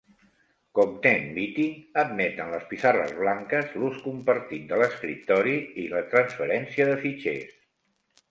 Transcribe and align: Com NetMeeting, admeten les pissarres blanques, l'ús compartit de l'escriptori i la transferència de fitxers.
Com 0.77 0.93
NetMeeting, 1.01 1.73
admeten 2.03 2.49
les 2.53 2.63
pissarres 2.71 3.11
blanques, 3.19 3.69
l'ús 3.81 3.99
compartit 4.07 4.65
de 4.73 4.81
l'escriptori 4.83 5.55
i 5.83 5.87
la 5.93 6.01
transferència 6.15 6.89
de 6.91 6.97
fitxers. 7.05 7.53